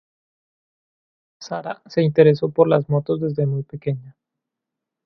[1.39, 4.17] Sara se interesó por las motos desde muy pequeña.